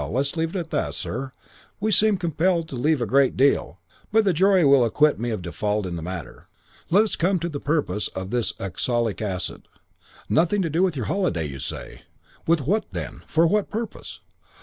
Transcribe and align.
Let 0.01 0.21
us 0.21 0.35
leave 0.35 0.53
that, 0.53 0.95
sir. 0.95 1.31
We 1.79 1.91
seem 1.91 2.17
to 2.17 2.17
be 2.17 2.31
compelled 2.31 2.67
to 2.69 2.75
leave 2.75 3.03
a 3.03 3.05
great 3.05 3.37
deal, 3.37 3.79
but 4.11 4.25
the 4.25 4.33
jury 4.33 4.65
will 4.65 4.83
acquit 4.83 5.19
me 5.19 5.29
of 5.29 5.43
fault 5.53 5.85
in 5.85 5.95
the 5.95 6.01
matter. 6.01 6.47
Let 6.89 7.03
us 7.03 7.15
come 7.15 7.37
to 7.37 7.47
the 7.49 7.59
purpose 7.59 8.07
of 8.15 8.31
this 8.31 8.51
oxalic 8.59 9.21
acid 9.21 9.65
purchase. 9.67 9.79
Nothing 10.27 10.63
to 10.63 10.71
do 10.71 10.81
with 10.81 10.95
your 10.97 11.05
holiday, 11.05 11.45
you 11.45 11.59
say. 11.59 12.01
With 12.47 12.61
what 12.61 12.89
then? 12.89 13.21
For 13.27 13.45
what 13.45 13.69
purpose?' 13.69 14.21